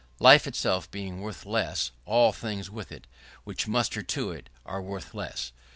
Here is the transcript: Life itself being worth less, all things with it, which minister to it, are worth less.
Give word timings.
Life 0.17 0.47
itself 0.47 0.89
being 0.89 1.21
worth 1.21 1.45
less, 1.45 1.91
all 2.05 2.31
things 2.33 2.71
with 2.71 2.91
it, 2.91 3.05
which 3.43 3.67
minister 3.67 4.01
to 4.01 4.31
it, 4.31 4.49
are 4.65 4.81
worth 4.81 5.13
less. 5.13 5.51